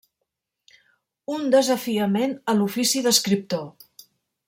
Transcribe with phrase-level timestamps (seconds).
[1.35, 3.67] Un desafiament a l’ofici d’escriptor.